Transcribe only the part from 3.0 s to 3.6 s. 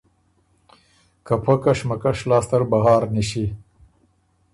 نِݭی